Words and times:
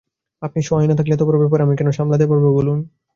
আপনি 0.41 0.59
সহায় 0.63 0.87
না 0.89 0.95
থাকলে 0.95 1.13
এতবড় 1.15 1.37
ব্যাপার 1.41 1.59
আমি 1.61 1.73
কেন 1.75 1.89
সামলাতে 1.91 2.25
পারব 2.27 2.45
বলুন? 2.57 2.79